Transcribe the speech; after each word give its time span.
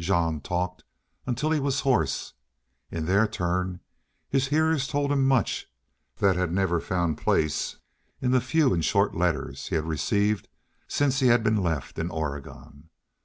Jean 0.00 0.40
talked 0.40 0.82
until 1.28 1.52
he 1.52 1.60
was 1.60 1.82
hoarse. 1.82 2.32
In 2.90 3.06
their 3.06 3.28
turn 3.28 3.78
his 4.28 4.48
hearers 4.48 4.88
told 4.88 5.12
him 5.12 5.24
much 5.24 5.68
that 6.16 6.34
had 6.34 6.50
never 6.50 6.80
found 6.80 7.18
place 7.18 7.76
in 8.20 8.32
the 8.32 8.40
few 8.40 8.74
and 8.74 8.84
short 8.84 9.14
letters 9.14 9.68
he 9.68 9.76
had 9.76 9.84
received 9.84 10.48
since 10.88 11.20
he 11.20 11.28
had 11.28 11.44
been 11.44 11.62
left 11.62 12.00
in 12.00 12.10
Oregon. 12.10 12.90